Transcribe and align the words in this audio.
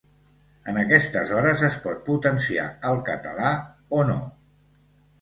En 0.71 0.79
aquestes 0.83 1.33
hores 1.41 1.61
es 1.69 1.77
pot 1.85 2.03
potenciar 2.09 2.67
el 2.95 3.01
català, 3.13 3.55
o 4.01 4.05
no. 4.13 4.21